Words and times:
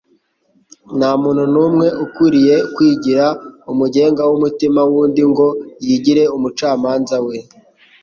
Nta 0.97 1.11
muntu 1.21 1.43
n'umwe 1.53 1.87
ukwiriye 2.03 2.55
kwigira 2.73 3.25
umugenga 3.71 4.21
w'umutima 4.29 4.79
w'undi 4.91 5.23
ngo 5.31 5.47
yigire 5.85 6.23
umucamanza 6.35 7.15
we 7.25 7.37